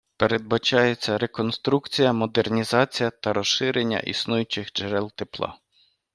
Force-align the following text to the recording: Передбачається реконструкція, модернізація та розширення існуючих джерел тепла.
Передбачається 0.17 1.17
реконструкція, 1.17 2.13
модернізація 2.13 3.09
та 3.09 3.33
розширення 3.33 3.99
існуючих 3.99 4.73
джерел 4.73 5.11
тепла. 5.15 5.59